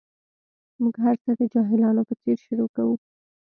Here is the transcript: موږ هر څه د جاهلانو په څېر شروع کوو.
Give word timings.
موږ 0.81 0.95
هر 1.03 1.15
څه 1.23 1.31
د 1.39 1.41
جاهلانو 1.53 2.01
په 2.09 2.13
څېر 2.21 2.37
شروع 2.45 2.67
کوو. 2.75 2.95